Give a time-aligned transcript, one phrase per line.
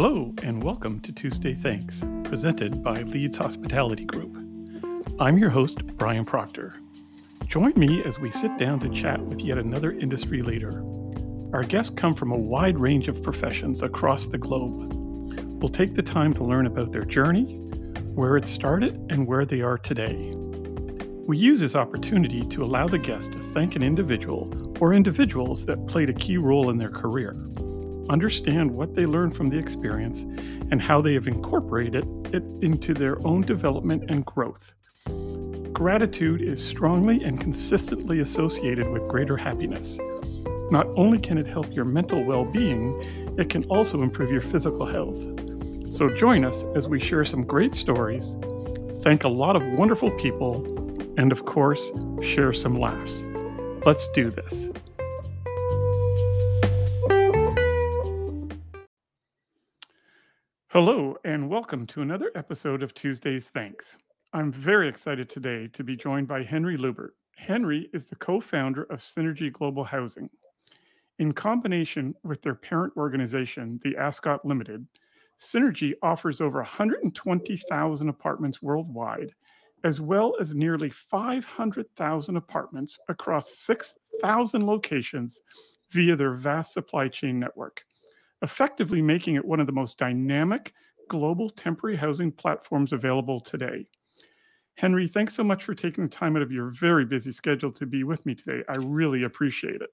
[0.00, 4.32] Hello, and welcome to Tuesday Thanks, presented by Leeds Hospitality Group.
[5.18, 6.76] I'm your host, Brian Proctor.
[7.48, 10.84] Join me as we sit down to chat with yet another industry leader.
[11.52, 14.92] Our guests come from a wide range of professions across the globe.
[15.60, 17.56] We'll take the time to learn about their journey,
[18.14, 20.32] where it started, and where they are today.
[21.26, 25.88] We use this opportunity to allow the guest to thank an individual or individuals that
[25.88, 27.36] played a key role in their career
[28.10, 30.22] understand what they learned from the experience,
[30.70, 34.74] and how they have incorporated it into their own development and growth.
[35.72, 39.98] Gratitude is strongly and consistently associated with greater happiness.
[40.70, 43.00] Not only can it help your mental well being,
[43.38, 45.18] it can also improve your physical health.
[45.90, 48.36] So join us as we share some great stories,
[49.02, 50.64] thank a lot of wonderful people,
[51.16, 53.24] and of course, share some laughs.
[53.86, 54.68] Let's do this.
[60.72, 63.96] Hello, and welcome to another episode of Tuesday's Thanks.
[64.34, 67.12] I'm very excited today to be joined by Henry Luebbert.
[67.36, 70.28] Henry is the co founder of Synergy Global Housing.
[71.20, 74.86] In combination with their parent organization, the Ascott Limited,
[75.40, 79.32] Synergy offers over 120,000 apartments worldwide,
[79.84, 85.40] as well as nearly 500,000 apartments across 6,000 locations
[85.92, 87.84] via their vast supply chain network
[88.42, 90.72] effectively making it one of the most dynamic
[91.08, 93.86] global temporary housing platforms available today.
[94.76, 97.86] Henry, thanks so much for taking the time out of your very busy schedule to
[97.86, 98.62] be with me today.
[98.68, 99.90] I really appreciate it.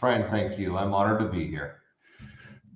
[0.00, 0.76] Brian, thank you.
[0.76, 1.80] I'm honored to be here.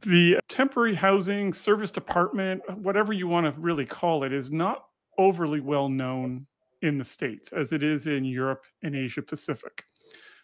[0.03, 4.87] The temporary housing, serviced apartment, whatever you want to really call it, is not
[5.19, 6.47] overly well known
[6.83, 9.85] in the States as it is in Europe and Asia Pacific.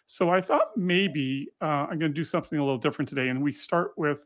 [0.05, 3.27] So I thought maybe uh, I'm going to do something a little different today.
[3.27, 4.23] And we start with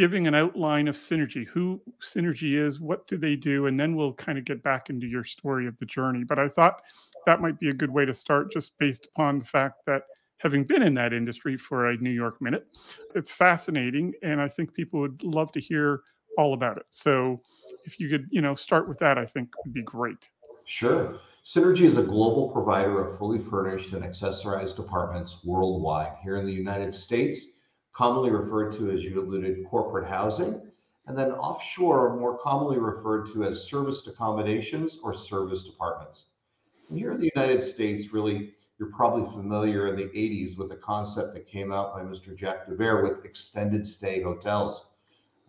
[0.00, 4.14] giving an outline of synergy who synergy is what do they do and then we'll
[4.14, 6.24] kind of get back into your story of the journey.
[6.24, 6.80] But i thought
[7.26, 10.04] that might be a good way to start just based upon the fact that
[10.38, 12.66] having been in that industry for a new york minute
[13.14, 16.00] it's fascinating and i think people would love to hear
[16.38, 16.86] all about it.
[16.88, 17.42] So
[17.84, 20.30] if you could you know start with that i think would be great.
[20.64, 21.18] Sure.
[21.44, 26.14] Synergy is a global provider of fully furnished and accessorized apartments worldwide.
[26.22, 27.59] Here in the united states
[27.92, 30.60] commonly referred to as you alluded corporate housing,
[31.06, 36.26] and then offshore, more commonly referred to as serviced accommodations or serviced apartments.
[36.88, 40.76] And here in the United States, really, you're probably familiar in the 80s with a
[40.76, 42.36] concept that came out by Mr.
[42.36, 44.86] Jack DeBoer with extended stay hotels.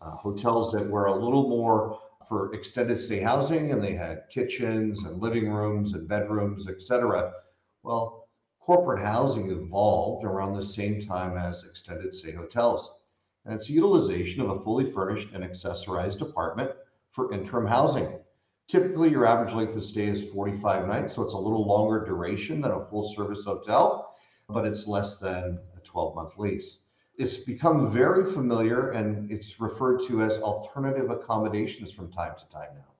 [0.01, 5.03] Uh, hotels that were a little more for extended stay housing and they had kitchens
[5.03, 7.31] and living rooms and bedrooms, etc.
[7.83, 8.20] Well,
[8.61, 12.91] corporate housing evolved around the same time as extended stay hotels.
[13.43, 16.71] And it's utilization of a fully furnished and accessorized apartment
[17.09, 18.19] for interim housing.
[18.67, 22.61] Typically, your average length of stay is 45 nights, so it's a little longer duration
[22.61, 24.15] than a full service hotel,
[24.47, 26.79] but it's less than a 12 month lease.
[27.17, 32.69] It's become very familiar and it's referred to as alternative accommodations from time to time
[32.75, 32.93] now.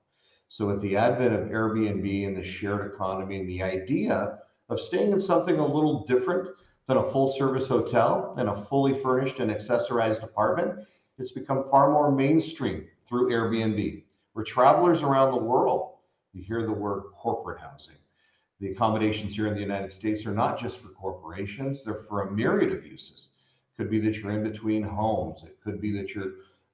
[0.48, 4.40] So, with the advent of Airbnb and the shared economy and the idea
[4.72, 6.48] of staying in something a little different
[6.86, 10.86] than a full service hotel and a fully furnished and accessorized apartment,
[11.18, 14.02] it's become far more mainstream through Airbnb,
[14.32, 15.96] where travelers around the world,
[16.32, 17.96] you hear the word corporate housing.
[18.60, 22.30] The accommodations here in the United States are not just for corporations, they're for a
[22.30, 23.28] myriad of uses.
[23.76, 26.32] Could be that you're in between homes, it could be that you're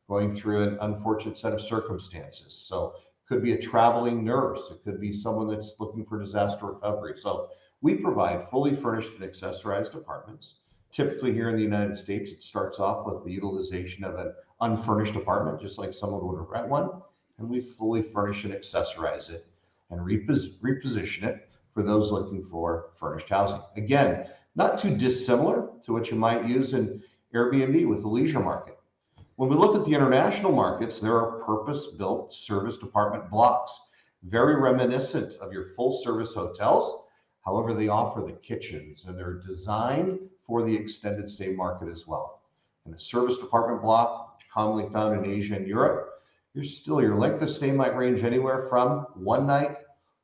[0.08, 2.54] going through an unfortunate set of circumstances.
[2.54, 6.66] So it could be a traveling nurse, it could be someone that's looking for disaster
[6.66, 7.14] recovery.
[7.16, 10.56] So we provide fully furnished and accessorized apartments.
[10.90, 15.14] Typically, here in the United States, it starts off with the utilization of an unfurnished
[15.14, 16.90] apartment, just like someone would rent one,
[17.38, 19.46] and we fully furnish and accessorize it
[19.90, 23.60] and repos- reposition it for those looking for furnished housing.
[23.76, 28.78] Again, not too dissimilar to what you might use in Airbnb with the leisure market.
[29.36, 33.78] When we look at the international markets, there are purpose built service apartment blocks,
[34.24, 37.04] very reminiscent of your full service hotels
[37.44, 42.42] However, they offer the kitchens and they're designed for the extended stay market as well.
[42.84, 46.22] And the serviced apartment block, commonly found in Asia and Europe,
[46.54, 49.78] you're still your length of stay might range anywhere from one night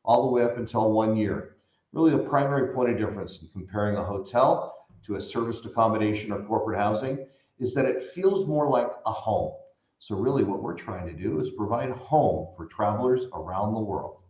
[0.04, 1.56] all the way up until one year.
[1.92, 6.42] Really, the primary point of difference in comparing a hotel to a serviced accommodation or
[6.42, 7.26] corporate housing
[7.58, 9.54] is that it feels more like a home.
[9.98, 14.23] So, really, what we're trying to do is provide home for travelers around the world.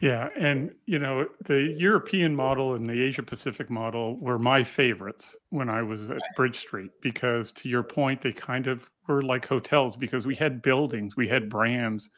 [0.00, 5.36] Yeah, and you know, the European model and the Asia Pacific model were my favorites
[5.50, 9.46] when I was at Bridge Street because to your point, they kind of were like
[9.46, 12.10] hotels because we had buildings, we had brands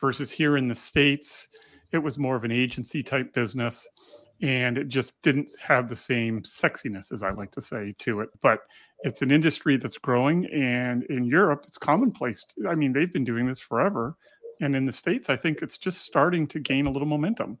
[0.00, 1.48] versus here in the States,
[1.92, 3.88] it was more of an agency type business
[4.42, 8.28] and it just didn't have the same sexiness as I like to say to it.
[8.42, 8.60] But
[9.00, 12.44] it's an industry that's growing and in Europe it's commonplace.
[12.68, 14.16] I mean, they've been doing this forever
[14.60, 17.58] and in the states i think it's just starting to gain a little momentum.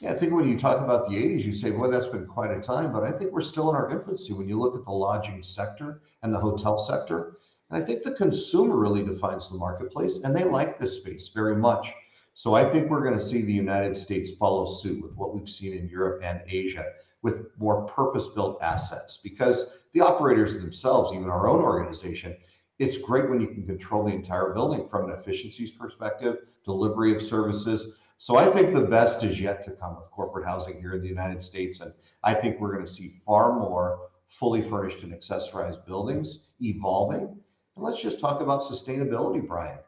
[0.00, 2.50] Yeah i think when you talk about the 80s you say boy that's been quite
[2.50, 4.90] a time but i think we're still in our infancy when you look at the
[4.90, 7.38] lodging sector and the hotel sector.
[7.70, 11.56] And i think the consumer really defines the marketplace and they like this space very
[11.56, 11.92] much.
[12.34, 15.48] So i think we're going to see the united states follow suit with what we've
[15.48, 16.84] seen in europe and asia
[17.22, 22.36] with more purpose built assets because the operators themselves even our own organization
[22.78, 27.22] it's great when you can control the entire building from an efficiencies perspective, delivery of
[27.22, 27.94] services.
[28.18, 31.08] So I think the best is yet to come with corporate housing here in the
[31.08, 31.80] United States.
[31.80, 31.92] And
[32.22, 37.22] I think we're going to see far more fully furnished and accessorized buildings evolving.
[37.22, 39.78] And let's just talk about sustainability, Brian.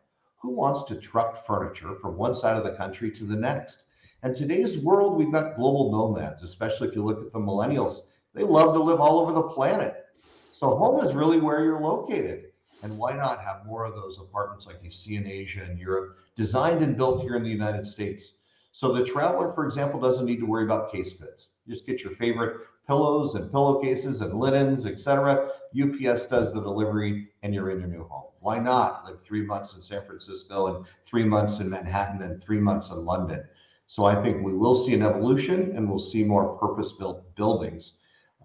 [0.40, 3.84] Who wants to truck furniture from one side of the country to the next?
[4.22, 8.00] And today's world, we've got global nomads, especially if you look at the millennials.
[8.34, 10.06] They love to live all over the planet.
[10.52, 12.47] So home is really where you're located.
[12.82, 16.16] And why not have more of those apartments like you see in Asia and Europe,
[16.36, 18.34] designed and built here in the United States?
[18.72, 21.48] So the traveler, for example, doesn't need to worry about case fits.
[21.66, 25.50] Just get your favorite pillows and pillowcases and linens, etc.
[25.78, 28.30] UPS does the delivery and you're in your new home.
[28.40, 32.60] Why not live three months in San Francisco and three months in Manhattan and three
[32.60, 33.44] months in London?
[33.88, 37.94] So I think we will see an evolution and we'll see more purpose built buildings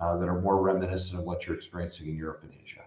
[0.02, 2.82] uh, that are more reminiscent of what you're experiencing in Europe and Asia.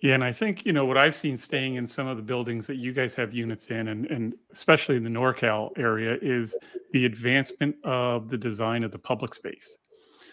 [0.00, 2.68] Yeah, and I think, you know, what I've seen staying in some of the buildings
[2.68, 6.56] that you guys have units in, and, and especially in the NorCal area, is
[6.92, 9.76] the advancement of the design of the public space.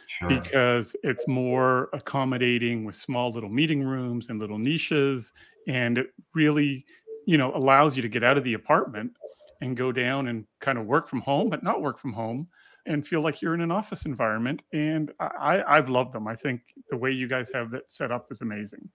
[0.08, 0.30] Sure.
[0.30, 5.34] Because it's more accommodating with small little meeting rooms and little niches.
[5.68, 6.86] And it really,
[7.26, 9.14] you know, allows you to get out of the apartment
[9.62, 12.48] and go down and kind of work from home, but not work from home
[12.86, 14.62] and feel like you're in an office environment.
[14.74, 16.28] And I, I've loved them.
[16.28, 18.88] I think the way you guys have that set up is amazing.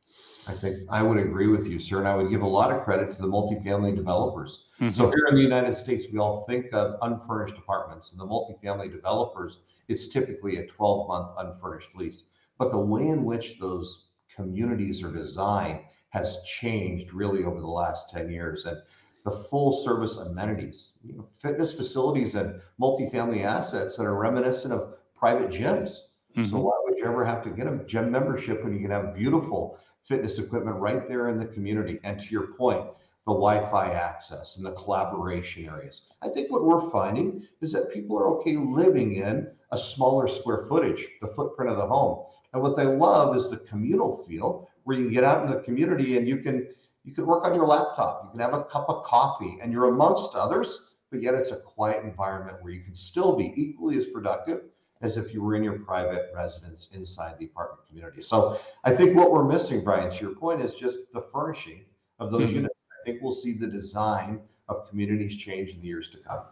[0.47, 1.99] I think I would agree with you, sir.
[1.99, 4.65] And I would give a lot of credit to the multifamily developers.
[4.81, 4.95] Mm-hmm.
[4.95, 8.91] So here in the United States, we all think of unfurnished apartments and the multifamily
[8.91, 9.59] developers,
[9.89, 12.25] it's typically a 12 month unfurnished lease.
[12.59, 18.11] But the way in which those communities are designed has changed really over the last
[18.11, 18.67] 10 years.
[18.67, 18.79] And
[19.25, 24.95] the full service amenities, you know, fitness facilities and multifamily assets that are reminiscent of
[25.15, 25.99] private gyms.
[26.37, 26.47] Mm-hmm.
[26.47, 29.15] So why would you ever have to get a gym membership when you can have
[29.15, 32.01] beautiful fitness equipment right there in the community?
[32.03, 32.87] And to your point,
[33.27, 36.03] the Wi-Fi access and the collaboration areas.
[36.23, 40.65] I think what we're finding is that people are okay living in a smaller square
[40.69, 42.25] footage, the footprint of the home.
[42.53, 45.61] And what they love is the communal feel where you can get out in the
[45.61, 46.69] community and you can
[47.05, 48.25] you can work on your laptop.
[48.25, 51.56] You can have a cup of coffee and you're amongst others, but yet it's a
[51.56, 54.62] quiet environment where you can still be equally as productive
[55.02, 58.20] as if you were in your private residence inside the apartment community.
[58.20, 61.85] So I think what we're missing, Brian, to your point, is just the furnishing
[62.19, 62.56] of those mm-hmm.
[62.56, 62.75] units.
[63.00, 66.44] I think we'll see the design of communities change in the years to come.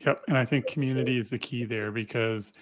[0.00, 0.22] Yep.
[0.28, 2.52] And I think community is the key there because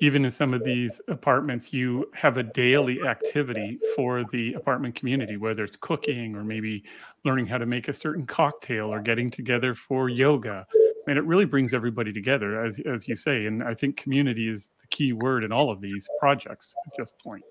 [0.00, 5.36] even in some of these apartments, you have a daily activity for the apartment community,
[5.36, 6.82] whether it's cooking or maybe
[7.24, 10.66] learning how to make a certain cocktail or getting together for yoga.
[11.06, 13.44] And it really brings everybody together, as, as you say.
[13.44, 17.12] And I think community is the key word in all of these projects at this
[17.22, 17.44] point.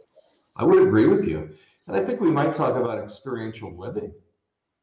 [0.56, 1.50] I would agree with you.
[1.88, 4.12] And I think we might talk about experiential living.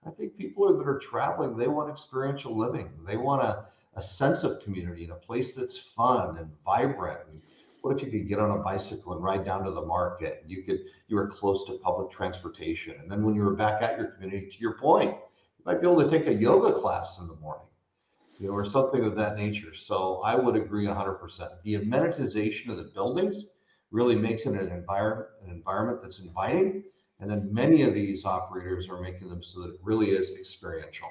[0.06, 2.90] I think people that are traveling, they want experiential living.
[3.04, 3.64] They want a,
[3.94, 7.40] a sense of community in a place that's fun and vibrant and
[7.86, 10.42] what if you could get on a bicycle and ride down to the market?
[10.46, 13.96] You could you were close to public transportation, and then when you were back at
[13.96, 17.28] your community, to your point, you might be able to take a yoga class in
[17.28, 17.66] the morning,
[18.40, 19.72] you know, or something of that nature.
[19.72, 21.48] So I would agree 100%.
[21.62, 23.44] The amenitization of the buildings
[23.92, 26.82] really makes it an environment an environment that's inviting,
[27.20, 31.08] and then many of these operators are making them so that it really is experiential.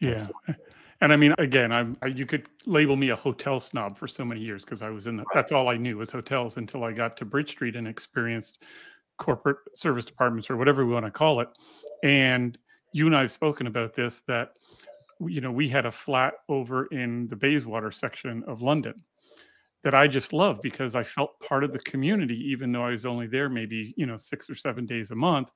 [0.00, 0.28] Yeah.
[1.00, 4.24] And I mean, again, I'm I, you could label me a hotel snob for so
[4.24, 6.92] many years because I was in the, that's all I knew was hotels until I
[6.92, 8.64] got to Bridge Street and experienced
[9.18, 11.48] corporate serviced apartments or whatever we want to call it.
[12.02, 12.58] And
[12.92, 14.54] you and I have spoken about this that
[15.20, 18.94] you know we had a flat over in the Bayswater section of London
[19.84, 23.06] that I just loved because I felt part of the community, even though I was
[23.06, 25.52] only there maybe you know six or seven days a month.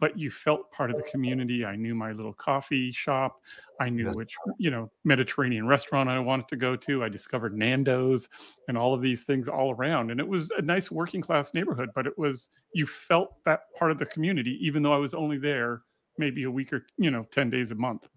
[0.00, 1.64] But you felt part of the community.
[1.64, 3.40] I knew my little coffee shop.
[3.80, 7.02] I knew which, you know, Mediterranean restaurant I wanted to go to.
[7.04, 8.28] I discovered Nando's
[8.68, 10.10] and all of these things all around.
[10.10, 13.90] And it was a nice working class neighborhood, but it was, you felt that part
[13.90, 15.82] of the community, even though I was only there
[16.18, 18.08] maybe a week or, you know, 10 days a month.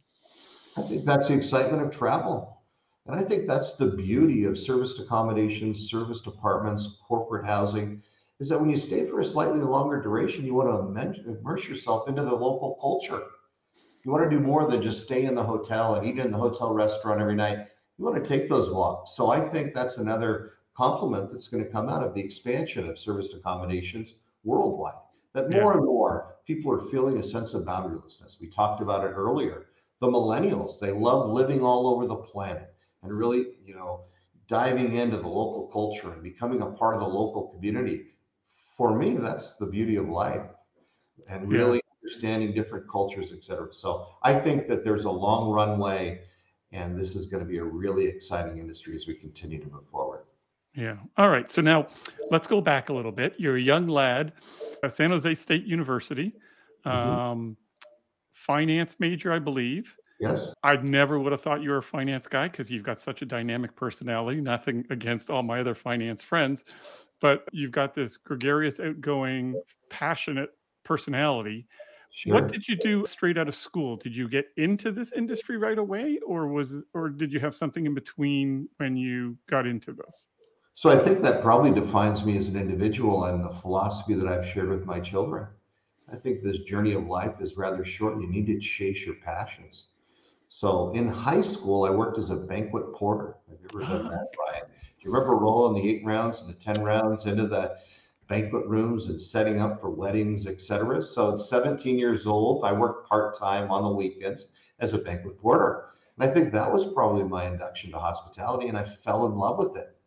[0.77, 2.61] I think that's the excitement of travel.
[3.07, 8.03] And I think that's the beauty of serviced accommodations, serviced apartments, corporate housing,
[8.39, 12.07] is that when you stay for a slightly longer duration, you want to immerse yourself
[12.07, 13.23] into the local culture.
[14.03, 16.37] You want to do more than just stay in the hotel and eat in the
[16.37, 17.67] hotel restaurant every night.
[17.97, 19.15] You want to take those walks.
[19.15, 22.99] So I think that's another compliment that's going to come out of the expansion of
[22.99, 24.93] serviced accommodations worldwide.
[25.33, 28.39] That more and more people are feeling a sense of boundarylessness.
[28.39, 29.67] We talked about it earlier
[29.99, 34.01] the millennials they love living all over the planet and really you know
[34.47, 38.05] diving into the local culture and becoming a part of the local community
[38.77, 40.43] for me that's the beauty of life
[41.29, 41.59] and Yeah.
[41.59, 46.21] really understanding different cultures et cetera so i think that there's a long runway
[46.71, 49.87] and this is going to be a really exciting industry as we continue to move
[49.89, 50.23] forward
[50.75, 50.97] Yeah.
[51.17, 51.49] All right.
[51.49, 51.87] So now
[52.29, 53.33] let's go back a little bit.
[53.39, 54.33] You're a young lad
[54.83, 56.33] at San Jose State University,
[56.85, 56.91] Mhm.
[56.91, 57.57] um,
[58.31, 59.97] finance major, I believe.
[60.19, 63.21] yes I never would have thought you were a finance guy because you've got such
[63.23, 64.39] a dynamic personality.
[64.41, 66.65] Nothing against all my other finance friends,
[67.19, 69.59] but you've got this gregarious, outgoing,
[69.89, 70.51] passionate
[70.83, 71.67] personality.
[72.11, 73.97] sure What did you do straight out of school?
[73.97, 77.85] Did you get into this industry right away, or was or did you have something
[77.85, 80.27] in between when you got into this?
[80.73, 84.45] So I think that probably defines me as an individual and the philosophy that I've
[84.45, 85.47] shared with my children.
[86.11, 89.15] I think this journey of life is rather short and you need to chase your
[89.15, 89.87] passions.
[90.49, 93.37] So in high school, I worked as a banquet porter.
[93.49, 94.09] Have you ever done ah.
[94.09, 94.65] that, Brian?
[94.99, 97.77] Do you remember rolling the eight rounds and the 10 rounds into the
[98.27, 101.01] banquet rooms and setting up for weddings, et cetera?
[101.01, 105.85] So at 17 years old, I worked part-time on the weekends as a banquet porter.
[106.17, 109.57] And I think that was probably my induction to hospitality and I fell in love
[109.59, 109.97] with it.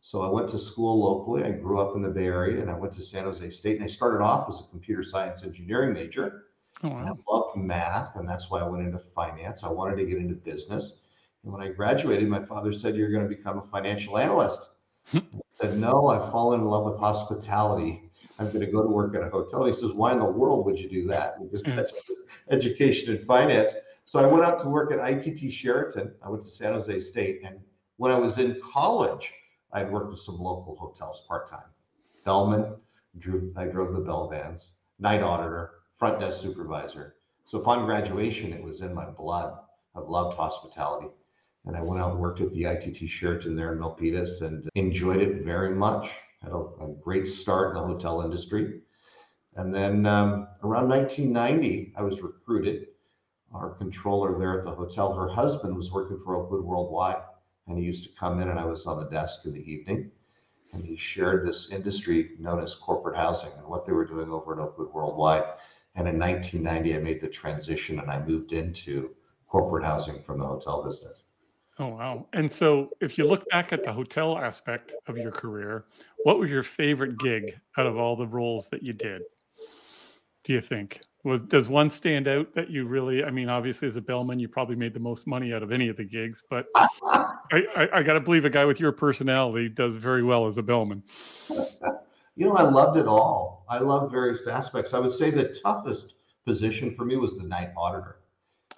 [0.00, 1.44] So I went to school locally.
[1.44, 3.76] I grew up in the Bay Area and I went to San Jose State.
[3.76, 6.44] And I started off as a computer science engineering major.
[6.82, 7.18] Oh And I wow!
[7.28, 9.64] loved math, and that's why I went into finance.
[9.64, 11.02] I wanted to get into business.
[11.46, 14.70] And when I graduated, my father said, You're going to become a financial analyst.
[15.14, 18.10] I said, No, I've fallen in love with hospitality.
[18.40, 19.62] I'm going to go to work at a hotel.
[19.62, 21.36] And he says, Why in the world would you do that?
[21.52, 22.24] That's just mm.
[22.50, 23.74] education and finance.
[24.06, 26.12] So I went out to work at ITT Sheraton.
[26.20, 27.42] I went to San Jose State.
[27.44, 27.60] And
[27.96, 29.32] when I was in college,
[29.72, 31.70] I'd worked with some local hotels part time.
[32.24, 32.74] Bellman,
[33.18, 37.14] drew, I drove the Bell vans, night auditor, front desk supervisor.
[37.44, 39.56] So upon graduation, it was in my blood.
[39.94, 41.06] I loved hospitality.
[41.66, 45.20] And I went out and worked at the ITT Sheraton there in Milpitas and enjoyed
[45.20, 46.10] it very much.
[46.40, 48.80] Had a, a great start in the hotel industry.
[49.56, 52.88] And then um, around 1990, I was recruited.
[53.52, 57.22] Our controller there at the hotel, her husband was working for Oakwood Worldwide,
[57.66, 60.10] and he used to come in, and I was on the desk in the evening.
[60.72, 64.52] And he shared this industry known as corporate housing and what they were doing over
[64.52, 65.44] at Oakwood Worldwide.
[65.94, 69.14] And in 1990, I made the transition and I moved into
[69.48, 71.22] corporate housing from the hotel business.
[71.78, 72.26] Oh wow!
[72.32, 75.84] And so, if you look back at the hotel aspect of your career,
[76.24, 79.22] what was your favorite gig out of all the roles that you did?
[80.44, 83.24] Do you think was does one stand out that you really?
[83.24, 85.88] I mean, obviously, as a bellman, you probably made the most money out of any
[85.88, 89.68] of the gigs, but I, I, I got to believe a guy with your personality
[89.68, 91.02] does very well as a bellman.
[91.50, 93.66] You know, I loved it all.
[93.68, 94.94] I loved various aspects.
[94.94, 96.14] I would say the toughest
[96.46, 98.18] position for me was the night auditor.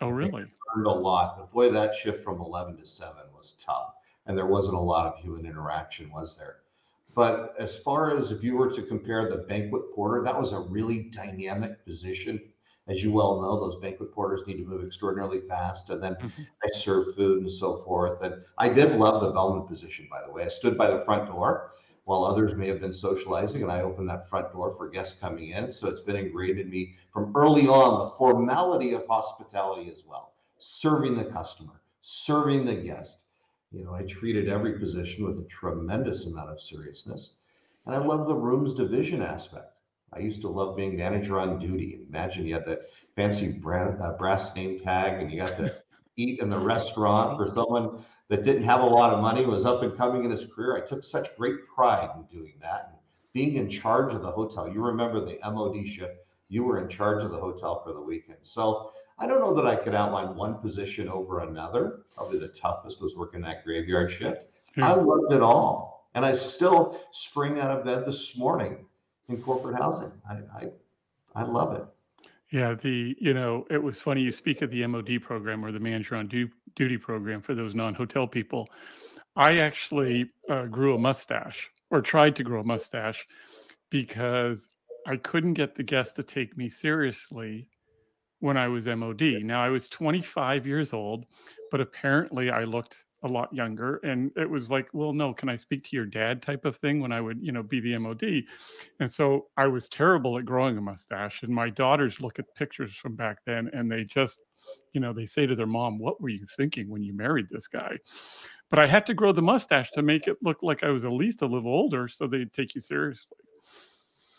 [0.01, 0.45] Oh, really?
[0.75, 3.95] Learned a lot, but boy, that shift from 11 to 7 was tough.
[4.27, 6.61] And there wasn't a lot of human interaction, was there?
[7.15, 10.61] But as far as if you were to compare the banquet porter, that was a
[10.61, 12.53] really dynamic position.
[12.87, 16.49] As you well know, those banquet porters need to move extraordinarily fast, and then Mhm.
[16.63, 18.23] they serve food and so forth.
[18.23, 20.45] And I did love the bellman position, by the way.
[20.45, 21.73] I stood by the front door
[22.05, 25.51] while others may have been socializing, and I opened that front door for guests coming
[25.51, 25.71] in.
[25.71, 30.33] So it's been ingrained in me from early on the formality of hospitality as well,
[30.59, 33.25] serving the customer, serving the guest.
[33.71, 37.37] You know, I treated every position with a tremendous amount of seriousness.
[37.87, 39.73] And I love the rooms division aspect.
[40.13, 42.01] I used to love being manager on duty.
[42.09, 45.75] Imagine you had that fancy brand, uh, brass name tag and you got to
[46.17, 49.83] eat in the restaurant for someone that didn't have a lot of money, was up
[49.83, 50.77] and coming in his career.
[50.77, 52.89] I took such great pride in doing that.
[52.91, 52.99] And
[53.33, 54.69] being in charge of the hotel.
[54.69, 56.15] You remember the MOD shift,
[56.49, 58.39] you were in charge of the hotel for the weekend.
[58.43, 62.03] So I don't know that I could outline one position over another.
[62.15, 64.45] Probably the toughest was working that graveyard shift.
[64.77, 66.09] I loved it all.
[66.15, 68.85] And I still spring out of bed this morning
[69.29, 70.13] in corporate housing.
[70.29, 70.69] I, I,
[71.35, 71.85] I love it.
[72.51, 75.81] Yeah, the you know, it was funny you speak of the MOD program or the
[75.81, 78.69] manager on du- duty program for those non-hotel people.
[79.37, 83.27] I actually uh, grew a mustache or tried to grow a mustache
[83.91, 84.69] because
[85.07, 87.69] I couldn't get the guests to take me seriously
[88.41, 89.23] when I was MOD.
[89.43, 91.27] Now I was 25 years old,
[91.71, 95.57] but apparently I looked a lot younger and it was like well no can i
[95.57, 96.41] speak to your dad?
[96.41, 98.23] type of thing when i would you know be the mod
[99.01, 102.95] and so i was terrible at growing a mustache and my daughters look at pictures
[102.95, 104.39] from back then and they just
[104.93, 107.67] you know they say to their mom what were you thinking when you married this
[107.67, 107.97] guy?
[108.71, 111.13] But i had to grow the mustache to make it look like i was at
[111.13, 113.39] least a little older so they'd take you seriously.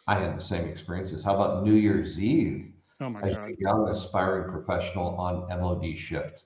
[0.07, 1.23] I had the same experiences.
[1.23, 5.97] How about new year's eve oh my as god a young aspiring professional on mod
[5.97, 6.45] shift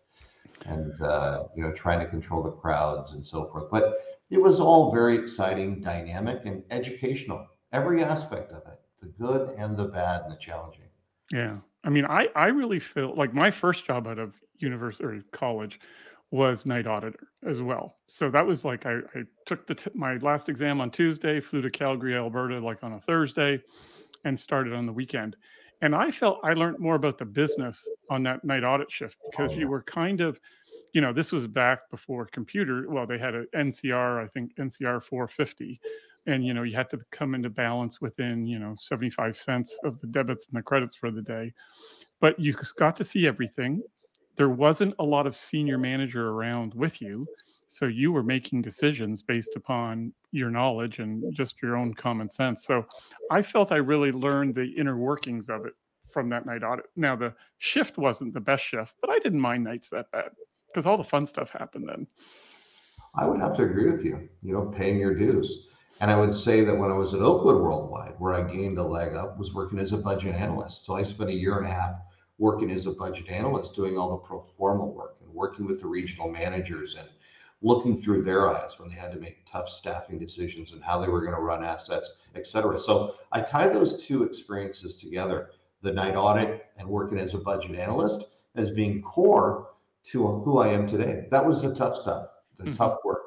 [0.66, 3.70] and uh, you know trying to control the crowds and so forth.
[3.72, 7.46] But it was all very exciting, dynamic, and educational.
[7.72, 10.86] Every aspect of it, the good and the bad and the challenging.
[11.32, 15.24] Yeah, I mean, I I really feel like my first job out of university or
[15.32, 15.80] college
[16.32, 17.98] was night auditor as well.
[18.08, 21.62] So that was like I, I took the t- my last exam on Tuesday, flew
[21.62, 23.62] to Calgary, Alberta, like on a Thursday,
[24.26, 25.36] and started on the weekend.
[25.84, 29.54] And I felt I learned more about the business on that night audit shift because
[29.54, 30.40] you were kind of,
[30.94, 32.86] you know, this was back before computer.
[32.90, 35.82] Well, they had an NCR, I think NCR 450.
[36.26, 40.00] And, you know, you had to come into balance within, you know, 75 cents of
[40.00, 41.52] the debits and the credits for the day.
[42.22, 43.84] But you got to see everything.
[44.38, 47.28] There wasn't a lot of senior manager around with you.
[47.74, 52.66] So you were making decisions based upon your knowledge and just your own common sense.
[52.66, 52.86] So
[53.32, 55.74] I felt I really learned the inner workings of it
[56.08, 56.86] from that night audit.
[56.96, 60.30] Now the shift wasn't the best shift, but I didn't mind nights that bad
[60.68, 62.06] because all the fun stuff happened then.
[63.16, 65.70] I would have to agree with you, you know, paying your dues.
[66.00, 68.84] And I would say that when I was at Oakwood Worldwide, where I gained a
[68.84, 70.86] leg up, was working as a budget analyst.
[70.86, 71.96] So I spent a year and a half
[72.38, 75.88] working as a budget analyst, doing all the pro forma work and working with the
[75.88, 77.10] regional managers and
[77.64, 81.08] looking through their eyes when they had to make tough staffing decisions and how they
[81.08, 82.80] were going to run assets, et cetera.
[82.80, 85.52] So I tie those two experiences together
[85.82, 89.70] the night audit and working as a budget analyst as being core
[90.04, 91.28] to who I am today.
[91.32, 92.76] That was the tough stuff, the mm-hmm.
[92.76, 93.22] tough work.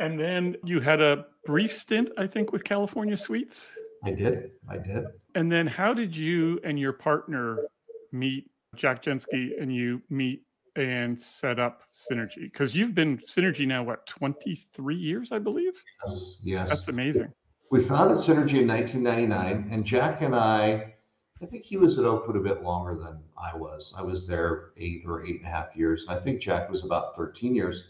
[0.00, 3.68] And then you had a brief stint, I think, with California Suites.
[4.02, 4.50] I did.
[4.68, 5.04] I did.
[5.36, 7.66] And then how did you and your partner
[8.10, 10.42] meet, Jack Jensky, and you meet
[10.76, 12.42] and set up Synergy?
[12.42, 15.74] Because you've been Synergy now, what, 23 years, I believe?
[16.06, 16.38] Yes.
[16.42, 16.68] Yes.
[16.68, 17.32] That's amazing.
[17.70, 20.94] We founded Synergy in 1999, and Jack and I,
[21.42, 23.94] I think he was at Oakwood a bit longer than I was.
[23.96, 26.06] I was there eight or eight and a half years.
[26.06, 27.88] And I think Jack was about 13 years.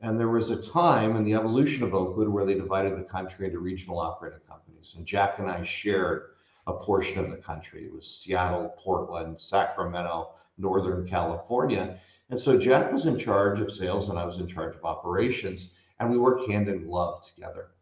[0.00, 3.46] And there was a time in the evolution of Oakwood where they divided the country
[3.46, 4.94] into regional operating companies.
[4.98, 6.32] And Jack and I shared
[6.66, 7.84] a portion of the country.
[7.84, 11.98] It was Seattle, Portland, Sacramento, Northern California.
[12.32, 15.74] And so Jack was in charge of sales and I was in charge of operations,
[16.00, 17.72] and we worked hand in glove together.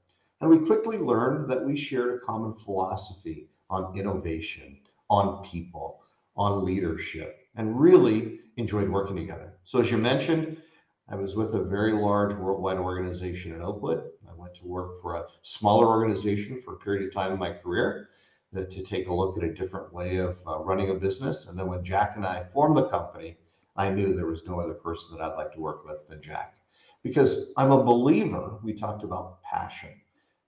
[0.40, 6.00] And we quickly learned that we shared a common philosophy on innovation, on people,
[6.34, 9.54] on leadership, and really enjoyed working together.
[9.62, 10.60] So, as you mentioned,
[11.08, 14.02] I was with a very large worldwide organization in Oakwood.
[14.28, 17.52] I went to work for a smaller organization for a period of time in my
[17.52, 18.08] career
[18.56, 21.46] uh, to take a look at a different way of uh, running a business.
[21.46, 23.36] And then when Jack and I formed the company,
[23.80, 26.54] I knew there was no other person that I'd like to work with than Jack.
[27.02, 29.98] Because I'm a believer, we talked about passion,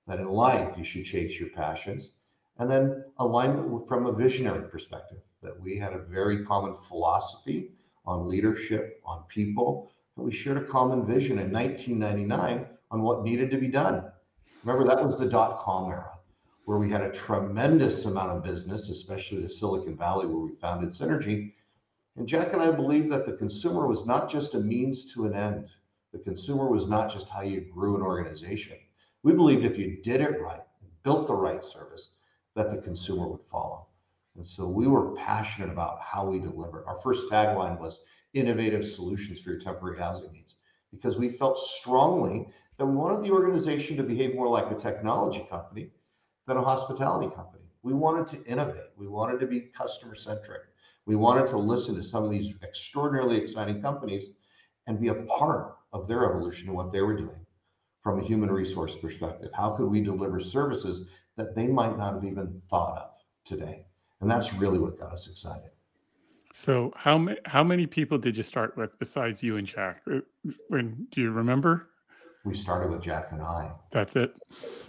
[0.06, 2.10] that in life you should chase your passions.
[2.58, 7.70] And then alignment from a visionary perspective, that we had a very common philosophy
[8.04, 13.50] on leadership, on people, and we shared a common vision in 1999 on what needed
[13.50, 14.04] to be done.
[14.62, 16.10] Remember, that was the dot com era
[16.66, 20.90] where we had a tremendous amount of business, especially the Silicon Valley where we founded
[20.90, 21.54] Synergy.
[22.16, 25.34] And Jack and I believe that the consumer was not just a means to an
[25.34, 25.68] end.
[26.12, 28.76] The consumer was not just how you grew an organization.
[29.22, 30.60] We believed if you did it right,
[31.04, 32.16] built the right service,
[32.54, 33.86] that the consumer would follow.
[34.36, 36.84] And so we were passionate about how we delivered.
[36.86, 38.00] Our first tagline was
[38.34, 40.56] innovative solutions for your temporary housing needs
[40.90, 42.46] because we felt strongly
[42.76, 45.90] that we wanted the organization to behave more like a technology company
[46.46, 47.64] than a hospitality company.
[47.82, 48.90] We wanted to innovate.
[48.96, 50.62] We wanted to be customer centric.
[51.06, 54.28] We wanted to listen to some of these extraordinarily exciting companies
[54.86, 57.46] and be a part of their evolution and what they were doing
[58.02, 59.50] from a human resource perspective.
[59.54, 63.10] How could we deliver services that they might not have even thought of
[63.44, 63.86] today?
[64.20, 65.70] And that's really what got us excited.
[66.54, 70.02] So, how many how many people did you start with besides you and Jack?
[70.10, 70.20] Uh,
[70.68, 71.88] when do you remember?
[72.44, 73.72] We started with Jack and I.
[73.90, 74.34] That's it.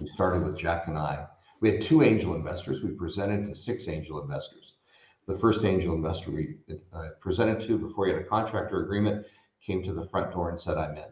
[0.02, 1.26] We started with Jack and I.
[1.62, 2.82] We had two angel investors.
[2.82, 4.62] We presented to six angel investors.
[5.27, 6.55] The first angel investor we
[6.93, 9.25] uh, presented to before he had a contractor agreement
[9.62, 11.05] came to the front door and said, I'm in.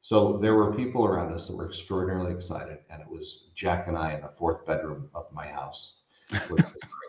[0.00, 3.98] So there were people around us that were extraordinarily excited, and it was Jack and
[3.98, 6.02] I in the fourth bedroom of my house.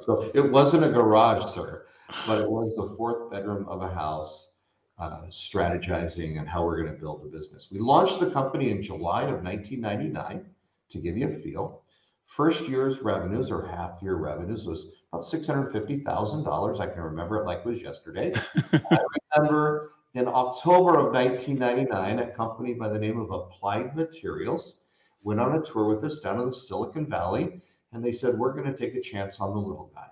[0.02, 1.86] so it wasn't a garage, sir,
[2.28, 4.54] but it was the fourth bedroom of a house,
[4.98, 7.70] uh, strategizing and how we're going to build the business.
[7.72, 10.46] We launched the company in July of 1999
[10.90, 11.84] to give you a feel.
[12.26, 16.80] First year's revenues or half year revenues was about $650,000.
[16.80, 18.34] I can remember it like it was yesterday.
[18.74, 19.00] I
[19.38, 24.82] remember in October of 1999, a company by the name of Applied Materials
[25.24, 28.54] went on a tour with us down in the Silicon Valley, and they said, We're
[28.54, 30.08] going to take a chance on the little guy.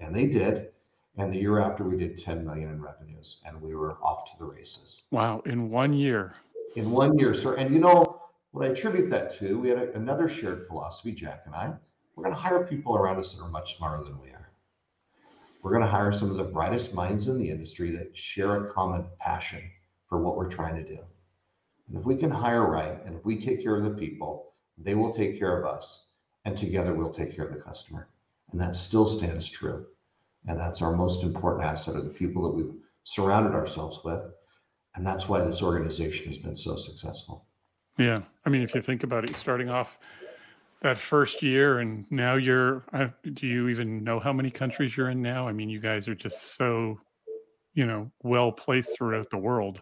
[0.00, 0.68] And they did.
[1.18, 4.38] And the year after, we did 10 million in revenues, and we were off to
[4.38, 5.04] the races.
[5.10, 6.34] Wow, in one year.
[6.74, 7.54] In one year, sir.
[7.54, 9.58] And you know what I attribute that to?
[9.58, 11.72] We had a, another shared philosophy, Jack and I.
[12.16, 14.50] We're going to hire people around us that are much smarter than we are.
[15.62, 18.72] We're going to hire some of the brightest minds in the industry that share a
[18.72, 19.62] common passion
[20.08, 20.98] for what we're trying to do.
[21.88, 24.94] And if we can hire right, and if we take care of the people, they
[24.94, 26.06] will take care of us,
[26.44, 28.08] and together we'll take care of the customer.
[28.50, 29.86] And that still stands true.
[30.46, 32.74] And that's our most important asset of the people that we've
[33.04, 34.22] surrounded ourselves with.
[34.94, 37.44] And that's why this organization has been so successful.
[37.98, 38.22] Yeah.
[38.46, 39.98] I mean, if you think about it, starting off
[40.80, 45.10] that first year and now you're uh, do you even know how many countries you're
[45.10, 45.48] in now?
[45.48, 46.98] I mean you guys are just so
[47.74, 49.80] you know well placed throughout the world.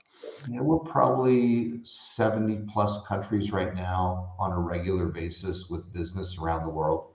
[0.48, 6.64] Yeah we're probably 70 plus countries right now on a regular basis with business around
[6.64, 7.10] the world.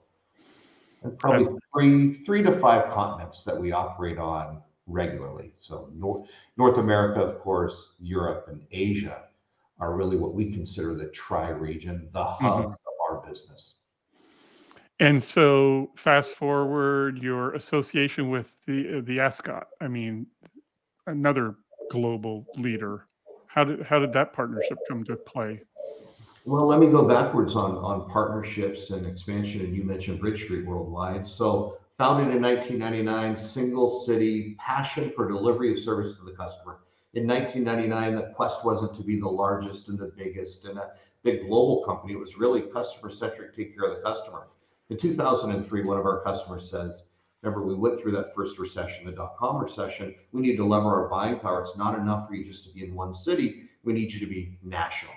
[1.02, 5.54] And probably three three to five continents that we operate on regularly.
[5.60, 9.24] So north north america of course europe and asia
[9.78, 12.72] are really what we consider the tri region the hub mm-hmm
[13.10, 13.76] our business.
[15.00, 19.64] And so, fast forward your association with the the Ascott.
[19.80, 20.26] I mean,
[21.06, 21.56] another
[21.90, 23.06] global leader.
[23.46, 25.62] How did how did that partnership come to play?
[26.44, 29.62] Well, let me go backwards on on partnerships and expansion.
[29.62, 31.26] And you mentioned Bridge Street Worldwide.
[31.26, 36.80] So, founded in 1999, single city, passion for delivery of service to the customer
[37.14, 40.92] in 1999, the quest wasn't to be the largest and the biggest and a
[41.22, 42.12] big global company.
[42.12, 44.48] It was really customer centric, take care of the customer.
[44.90, 47.02] In 2003, one of our customers says,
[47.42, 50.14] Remember, we went through that first recession, the dot com recession.
[50.32, 51.60] We need to lever our buying power.
[51.60, 53.62] It's not enough for you just to be in one city.
[53.82, 55.14] We need you to be national.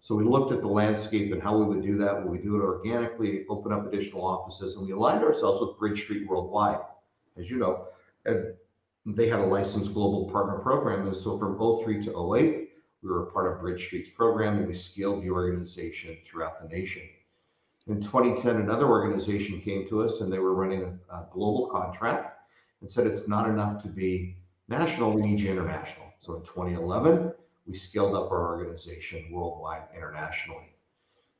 [0.00, 2.16] So we looked at the landscape and how we would do that.
[2.16, 4.74] Would we do it organically, open up additional offices?
[4.74, 6.80] And we aligned ourselves with Bridge Street Worldwide.
[7.38, 7.86] As you know,
[9.06, 11.06] they had a licensed global partner program.
[11.06, 12.68] And so from 03 to 08,
[13.02, 16.68] we were a part of Bridge Street's program and we scaled the organization throughout the
[16.68, 17.02] nation.
[17.86, 22.36] In 2010, another organization came to us and they were running a, a global contract
[22.80, 24.36] and said it's not enough to be
[24.68, 26.06] national, we need you international.
[26.20, 27.32] So in 2011,
[27.66, 30.74] we scaled up our organization worldwide internationally.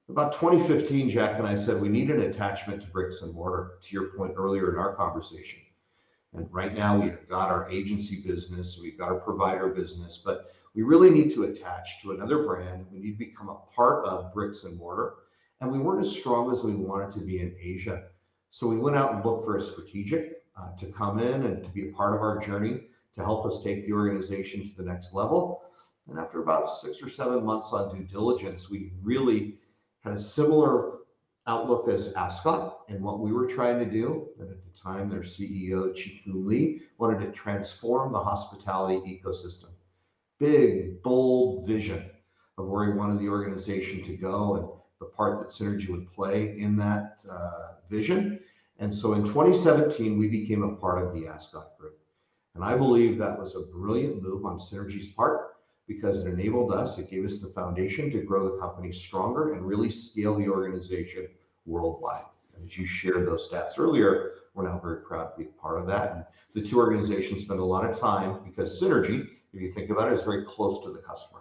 [0.09, 3.93] About 2015, Jack and I said we need an attachment to bricks and mortar, to
[3.95, 5.61] your point earlier in our conversation.
[6.33, 10.83] And right now we've got our agency business, we've got our provider business, but we
[10.83, 12.87] really need to attach to another brand.
[12.93, 15.15] We need to become a part of bricks and mortar.
[15.61, 18.05] And we weren't as strong as we wanted to be in Asia.
[18.51, 21.71] So we went out and looked for a strategic uh, to come in and to
[21.71, 22.83] be a part of our journey
[23.15, 25.65] to help us take the organization to the next level.
[26.09, 29.59] And after about six or seven months on due diligence, we really
[30.01, 31.00] had a similar
[31.47, 34.29] outlook as Ascott and what we were trying to do.
[34.39, 39.71] And at the time, their CEO, Chee Koon Lee, wanted to transform the hospitality ecosystem.
[40.39, 42.11] Big, bold vision
[42.59, 44.69] of where he wanted the organization to go and
[45.01, 48.41] the part that Synergy would play in that uh, vision.
[48.79, 51.99] And so in 2017, we became a part of the Ascott Group.
[52.55, 55.50] And I believe that was a brilliant move on Synergy's part
[55.91, 59.67] because it enabled us, it gave us the foundation to grow the company stronger and
[59.67, 61.27] really scale the organization
[61.67, 62.23] worldwide.
[62.55, 65.81] And as you shared those stats earlier, we're now very proud to be a part
[65.81, 66.13] of that.
[66.13, 66.25] And
[66.55, 70.13] the two organizations spend a lot of time because Synergy, if you think about it,
[70.13, 71.41] is very close to the customer,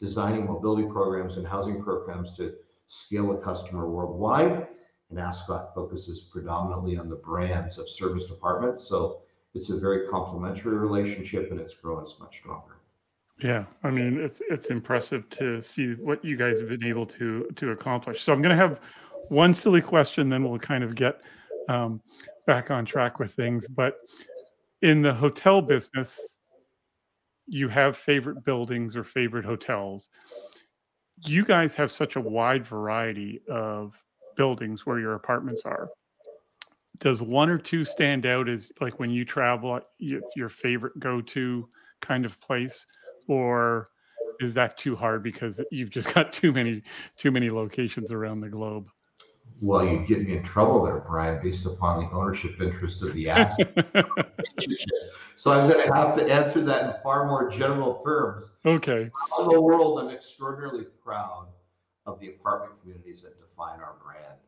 [0.00, 2.52] designing mobility programs and housing programs to
[2.88, 4.66] scale a customer worldwide.
[5.10, 8.88] And Ascott focuses predominantly on the brands of serviced apartments.
[8.88, 9.20] So
[9.54, 12.73] it's a very complementary relationship and it's grown us much stronger.
[13.42, 17.48] Yeah, I mean it's it's impressive to see what you guys have been able to
[17.56, 18.22] to accomplish.
[18.22, 18.80] So I'm going to have
[19.28, 21.20] one silly question, then we'll kind of get
[21.68, 22.00] um,
[22.46, 23.66] back on track with things.
[23.66, 23.96] But
[24.82, 26.38] in the hotel business,
[27.46, 30.08] you have favorite buildings or favorite hotels.
[31.26, 34.00] You guys have such a wide variety of
[34.36, 35.88] buildings where your apartments are.
[36.98, 41.20] does one or two stand out as like when you travel, it's your favorite go
[41.20, 41.68] to
[42.00, 42.86] kind of place,
[43.28, 43.88] or
[44.40, 46.82] is that too hard because you've just got too many
[47.16, 48.88] too many locations around the globe?
[49.60, 53.28] Well, you'd get me in trouble there, Brian, based upon the ownership interest of the
[53.28, 53.86] asset.
[55.36, 58.52] so I'm going to have to answer that in far more general terms.
[58.64, 59.10] Okay.
[59.38, 61.48] Around the world, I'm extraordinarily proud
[62.06, 64.40] of the apartment communities that define our brand.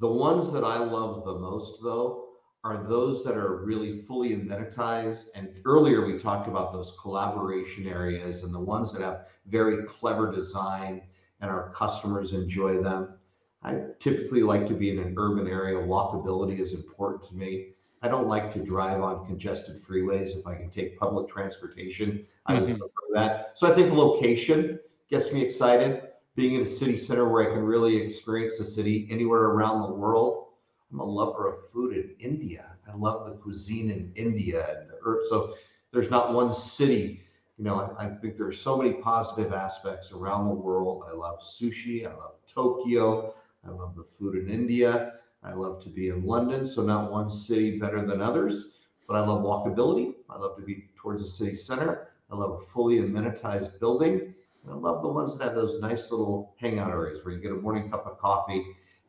[0.00, 2.33] The ones that I love the most, though,
[2.64, 5.26] are those that are really fully amenitized.
[5.34, 10.32] And earlier we talked about those collaboration areas and the ones that have very clever
[10.32, 11.02] design
[11.40, 13.18] and our customers enjoy them.
[13.62, 15.76] I typically like to be in an urban area.
[15.76, 17.68] Walkability is important to me.
[18.02, 20.36] I don't like to drive on congested freeways.
[20.36, 22.76] If I can take public transportation, I mm-hmm.
[22.76, 23.52] prefer that.
[23.54, 26.02] So I think location gets me excited.
[26.34, 29.94] Being in a city center where I can really experience the city anywhere around the
[29.94, 30.43] world
[30.92, 32.76] I'm a lover of food in India.
[32.86, 35.24] I love the cuisine in India and the herb.
[35.24, 35.54] So
[35.92, 37.20] there's not one city.
[37.58, 41.04] You know, I, I think there are so many positive aspects around the world.
[41.08, 42.06] I love sushi.
[42.06, 43.34] I love Tokyo.
[43.66, 45.14] I love the food in India.
[45.42, 46.64] I love to be in London.
[46.64, 50.14] So not one city better than others, but I love walkability.
[50.30, 52.08] I love to be towards the city center.
[52.30, 54.34] I love a fully amenitized building.
[54.64, 57.52] And I love the ones that have those nice little hangout areas where you get
[57.52, 58.64] a morning cup of coffee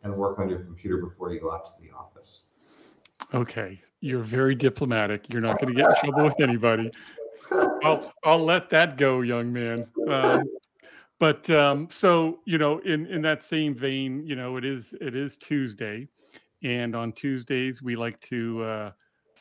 [0.05, 2.43] and work on your computer before you go out to the office.
[3.33, 5.31] Okay, you're very diplomatic.
[5.31, 6.91] You're not going to get in trouble with anybody.
[7.83, 9.87] I'll I'll let that go, young man.
[10.07, 10.43] Um,
[11.19, 15.15] but um, so you know, in in that same vein, you know, it is it
[15.15, 16.07] is Tuesday,
[16.63, 18.91] and on Tuesdays we like to uh,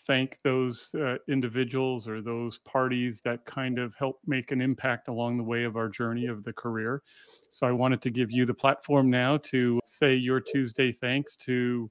[0.07, 5.37] thank those uh, individuals or those parties that kind of help make an impact along
[5.37, 7.03] the way of our journey of the career.
[7.49, 11.91] So I wanted to give you the platform now to say your Tuesday thanks to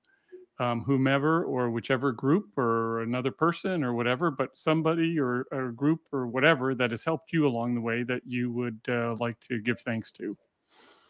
[0.59, 6.01] um, whomever or whichever group or another person or whatever, but somebody or a group
[6.11, 9.59] or whatever that has helped you along the way that you would uh, like to
[9.59, 10.37] give thanks to.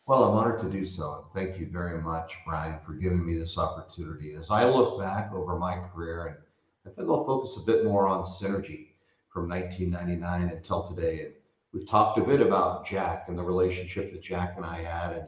[0.05, 1.27] Well, I'm honored to do so.
[1.33, 4.33] Thank you very much, Brian, for giving me this opportunity.
[4.33, 6.37] As I look back over my career and
[6.85, 8.87] I think I'll focus a bit more on synergy
[9.29, 11.21] from 1999 until today.
[11.21, 11.33] And
[11.71, 15.27] we've talked a bit about Jack and the relationship that Jack and I had and,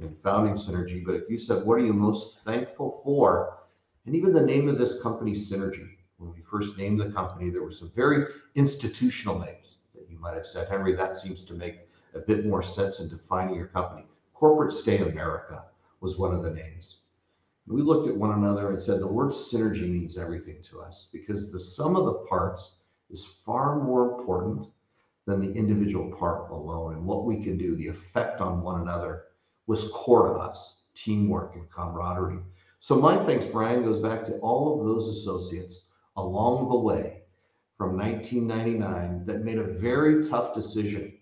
[0.00, 1.02] and founding Synergy.
[1.02, 3.60] But if you said, what are you most thankful for?
[4.04, 7.62] And even the name of this company, Synergy, when we first named the company, there
[7.62, 11.78] were some very institutional names that you might have said, Henry, that seems to make
[12.14, 14.04] a bit more sense in defining your company.
[14.34, 15.64] Corporate Stay America
[16.00, 16.98] was one of the names
[17.66, 21.52] we looked at one another and said the word synergy means everything to us because
[21.52, 22.76] the sum of the parts
[23.10, 24.66] is far more important
[25.26, 26.94] than the individual part alone.
[26.94, 29.24] And what we can do, the effect on one another
[29.66, 32.40] was core to us teamwork and camaraderie.
[32.80, 37.22] So, my thanks, Brian, goes back to all of those associates along the way
[37.76, 41.12] from 1999 that made a very tough decision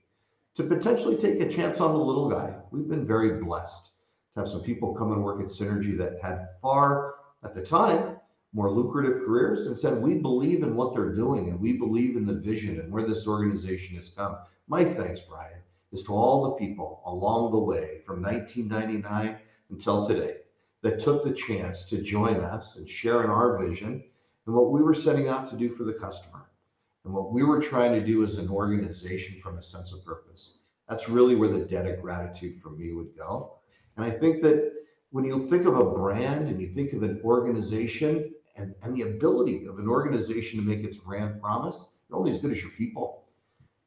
[0.55, 2.57] to potentially take a chance on the little guy.
[2.70, 3.90] We've been very blessed
[4.37, 8.17] have some people come and work at Synergy that had far, at the time,
[8.53, 12.27] more lucrative careers and said, We believe in what they're doing and we believe in
[12.27, 14.37] the vision and where this organization has come.
[14.69, 15.62] My thanks, Brian,
[15.93, 19.38] is to all the people along the way from 1999
[19.71, 20.37] until today
[20.83, 24.03] that took the chance to join us and share in our vision
[24.47, 26.51] and what we were setting out to do for the customer
[27.05, 30.59] and what we were trying to do as an organization from a sense of purpose.
[30.88, 33.58] That's really where the debt of gratitude for me would go.
[33.99, 34.73] And I think that
[35.11, 39.03] when you think of a brand and you think of an organization and, and the
[39.03, 42.71] ability of an organization to make its brand promise, you're only as good as your
[42.71, 43.25] people.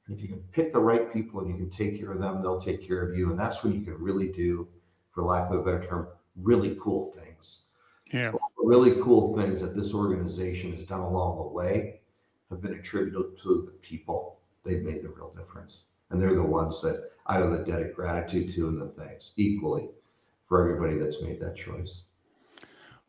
[0.06, 2.41] And if you can pick the right people and you can take care of them,
[2.41, 3.30] they'll take care of you.
[3.30, 4.67] And that's when you can really do,
[5.12, 7.67] for lack of a better term, really cool things.
[8.12, 8.32] Yeah.
[8.32, 12.02] So really cool things that this organization has done along the way
[12.50, 14.41] have been attributed to the people.
[14.65, 15.84] They've made the real difference.
[16.10, 19.32] And they're the ones that I owe the debt of gratitude to and the thanks
[19.38, 19.88] equally
[20.51, 22.01] for everybody that's made that choice.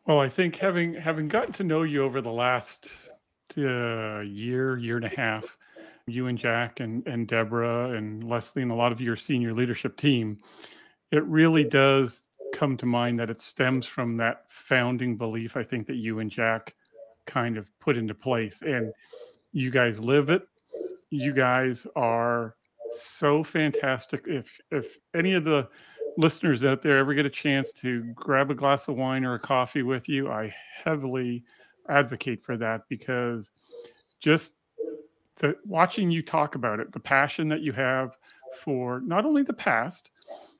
[0.07, 2.89] Well, I think having having gotten to know you over the last
[3.57, 5.57] uh, year, year and a half,
[6.07, 9.97] you and Jack and and Deborah and Leslie and a lot of your senior leadership
[9.97, 10.37] team,
[11.11, 15.57] it really does come to mind that it stems from that founding belief.
[15.57, 16.73] I think that you and Jack
[17.25, 18.93] kind of put into place, and
[19.51, 20.47] you guys live it.
[21.09, 22.55] You guys are
[22.93, 24.27] so fantastic.
[24.29, 25.67] If if any of the
[26.17, 29.39] listeners out there ever get a chance to grab a glass of wine or a
[29.39, 31.43] coffee with you, I heavily
[31.89, 33.51] advocate for that because
[34.19, 34.53] just
[35.37, 38.17] the, watching you talk about it, the passion that you have
[38.63, 40.11] for not only the past,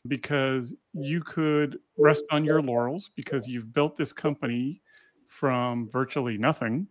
[0.08, 4.82] because you could rest on your laurels because you've built this company
[5.28, 6.88] from virtually nothing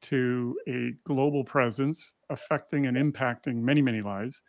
[0.00, 4.42] to a global presence affecting and impacting many, many lives.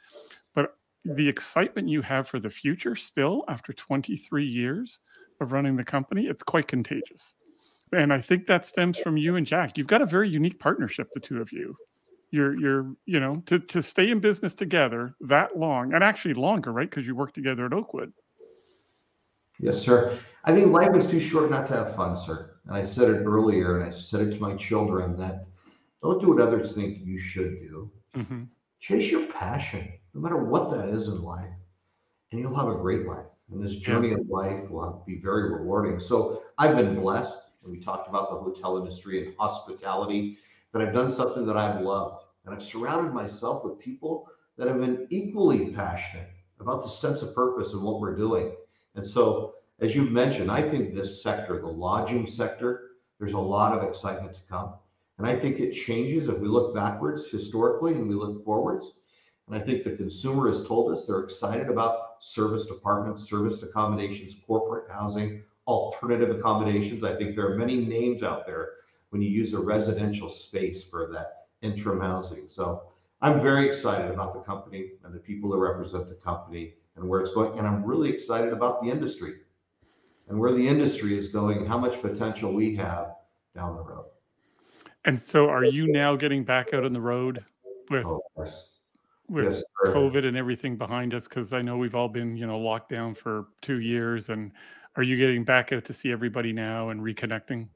[0.56, 5.00] But the excitement you have for the future still after 23 years
[5.42, 7.36] of running the company, it's quite contagious.
[7.92, 9.78] And I think that stems from you and Jack.
[9.78, 11.76] You've got a very unique partnership, the two of you.
[12.32, 16.72] You're, you're, you know, to, to stay in business together that long and actually longer,
[16.72, 16.90] right?
[16.90, 18.12] Because you work together at Oakwood.
[19.60, 20.18] Yes, sir.
[20.46, 22.56] I think life is too short not to have fun, sir.
[22.66, 25.48] And I said it earlier, and I said it to my children that
[26.02, 27.92] don't do what others think you should do.
[28.16, 28.44] Mm-hmm.
[28.84, 31.54] Chase your passion, no matter what that is in life,
[32.30, 33.28] and you'll have a great life.
[33.50, 34.16] And this journey yeah.
[34.16, 36.02] of life will be very rewarding.
[36.02, 40.38] So I've been blessed, and we talked about the hotel industry and hospitality,
[40.74, 42.26] that I've done something that I've loved.
[42.44, 47.34] And I've surrounded myself with people that have been equally passionate about the sense of
[47.34, 48.54] purpose and what we're doing.
[48.96, 53.72] And so as you've mentioned, I think this sector, the lodging sector, there's a lot
[53.72, 54.74] of excitement to come.
[55.18, 59.00] And I think it changes if we look backwards historically and we look forwards.
[59.48, 64.40] And I think the consumer has told us they're excited about serviced apartments, service accommodations,
[64.48, 67.04] corporate housing, alternative accommodations.
[67.04, 68.70] I think there are many names out there
[69.10, 72.48] when you use a residential space for that interim housing.
[72.48, 72.84] So
[73.22, 77.20] I'm very excited about the company and the people that represent the company and where
[77.20, 77.58] it's going.
[77.58, 79.36] And I'm really excited about the industry
[80.28, 83.16] and where the industry is going and how much potential we have
[83.56, 84.06] down the road.
[85.06, 87.44] And so, are you now getting back out on the road
[87.90, 88.70] with oh, yes.
[89.30, 91.28] with yes, COVID and everything behind us?
[91.28, 94.30] Because I know we've all been, you know, locked down for two years.
[94.30, 94.52] And
[94.96, 97.68] are you getting back out to see everybody now and reconnecting?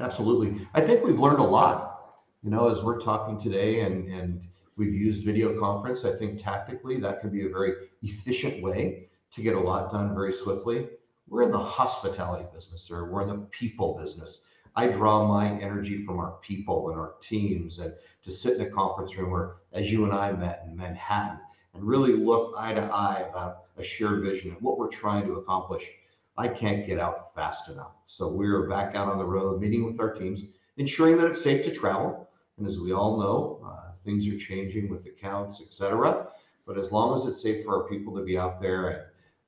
[0.00, 0.66] Absolutely.
[0.74, 1.94] I think we've learned a lot.
[2.42, 4.40] You know, as we're talking today, and and
[4.78, 6.04] we've used video conference.
[6.04, 10.14] I think tactically that could be a very efficient way to get a lot done
[10.14, 10.88] very swiftly.
[11.28, 14.46] We're in the hospitality business, or we're in the people business.
[14.78, 18.70] I draw my energy from our people and our teams, and to sit in a
[18.70, 21.40] conference room where, as you and I met in Manhattan,
[21.74, 25.32] and really look eye to eye about a shared vision and what we're trying to
[25.32, 25.90] accomplish.
[26.36, 27.96] I can't get out fast enough.
[28.06, 30.44] So we're back out on the road, meeting with our teams,
[30.76, 32.28] ensuring that it's safe to travel.
[32.56, 36.28] And as we all know, uh, things are changing with accounts, etc.
[36.64, 39.00] But as long as it's safe for our people to be out there and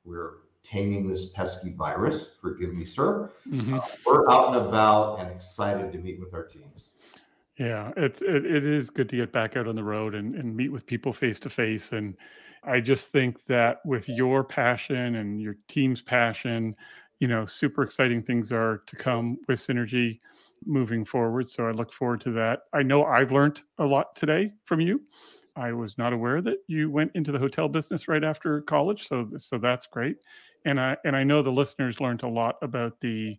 [0.02, 3.75] we're taming this pesky virus, forgive me, sir, mm-hmm.
[3.75, 6.90] uh, we're out and about and excited to meet with our teams.
[7.57, 10.57] Yeah, it's it, it is good to get back out on the road and, and
[10.57, 11.92] meet with people face to face.
[11.92, 12.16] And
[12.64, 16.75] I just think that with your passion and your team's passion,
[17.18, 20.20] you know, super exciting things are to come with Synergy
[20.64, 21.49] moving forward.
[21.49, 22.61] So I look forward to that.
[22.73, 25.03] I know I've learned a lot today from you.
[25.57, 29.29] I was not aware that you went into the hotel business right after college, so
[29.37, 30.16] so that's great.
[30.64, 33.37] And I and I know the listeners learned a lot about the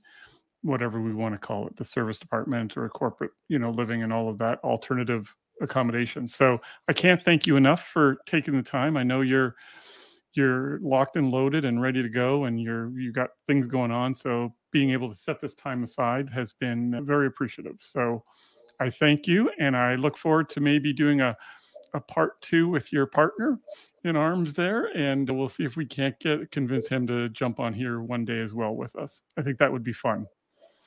[0.64, 4.14] whatever we want to call it, the serviced apartment or corporate, you know, living and
[4.14, 6.36] all of that alternative accommodations.
[6.36, 8.98] So I can't thank you enough for taking the time.
[8.98, 9.56] I know you're
[10.34, 14.16] you're locked and loaded and ready to go and you're you got things going on.
[14.16, 17.76] So being able to set this time aside has been very appreciative.
[17.80, 18.24] So
[18.80, 21.36] I thank you and I look forward to maybe doing a
[21.93, 23.60] a part two with your partner
[24.04, 27.73] in arms there and we'll see if we can't get convince him to jump on
[27.73, 29.21] here one day as well with us.
[29.38, 30.25] I think that would be fun.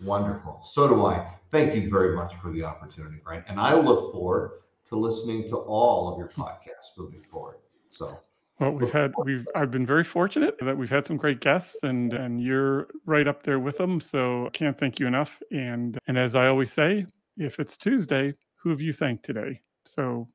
[0.03, 0.61] Wonderful.
[0.65, 1.35] So do I.
[1.51, 3.45] Thank you very much for the opportunity, Brian.
[3.49, 7.59] And I look forward to listening to all of your podcasts moving forward.
[7.91, 8.19] So
[8.61, 12.13] well, we've had we've I've been very fortunate that we've had some great guests and
[12.13, 14.01] and you're right up there with them.
[14.01, 15.41] So can't thank you enough.
[15.51, 19.61] And and as I always say, if it's Tuesday, who have you thanked today?
[19.85, 20.29] So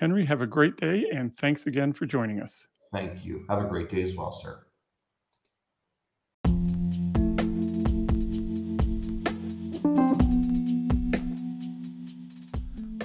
[0.00, 2.66] Henry, have a great day and thanks again for joining us.
[2.90, 3.44] Thank you.
[3.50, 4.64] Have a great day as well, sir.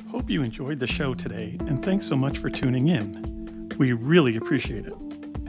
[0.10, 3.70] Hope you enjoyed the show today, and thanks so much for tuning in.
[3.78, 4.94] We really appreciate it.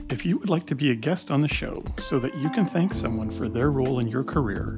[0.09, 2.65] If you would like to be a guest on the show so that you can
[2.65, 4.77] thank someone for their role in your career,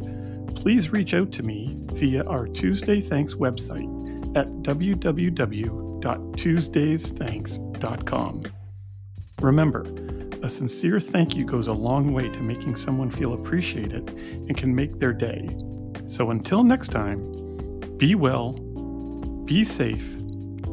[0.53, 3.89] please reach out to me via our Tuesday Thanks website
[4.37, 4.47] at
[6.01, 8.43] www.tuesdaysthanks.com.
[9.41, 9.85] Remember,
[10.43, 14.73] a sincere thank you goes a long way to making someone feel appreciated and can
[14.73, 15.49] make their day.
[16.05, 17.31] So until next time,
[17.97, 18.53] be well
[19.49, 20.13] be safe,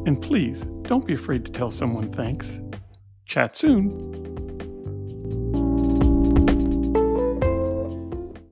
[0.05, 2.61] and please don't be afraid to tell someone thanks.
[3.25, 4.46] Chat soon.